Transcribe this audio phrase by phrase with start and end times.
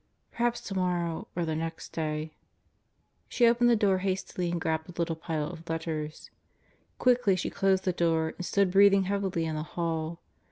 [0.31, 2.33] Perhaps tomorrow or the next day...
[3.29, 6.31] She opened the door hastily and grabbed the little pile of letters.
[6.97, 10.19] Quickly she closed the door and stood breathing heavily in the hall.